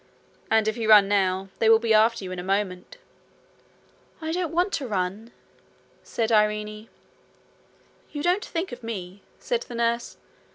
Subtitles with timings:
[0.49, 2.97] And if you run now, they will be after you in a moment.'
[4.19, 5.31] 'I don't want to run,'
[6.01, 6.89] said Irene.
[8.11, 10.17] 'You don't think of me,' said the nurse.